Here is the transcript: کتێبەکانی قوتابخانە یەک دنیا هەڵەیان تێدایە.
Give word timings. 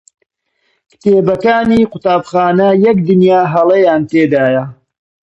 کتێبەکانی 0.91 1.89
قوتابخانە 1.91 2.69
یەک 2.85 2.97
دنیا 3.07 3.41
هەڵەیان 3.53 4.01
تێدایە. 4.11 4.63